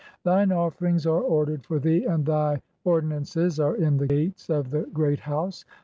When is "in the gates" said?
3.75-4.49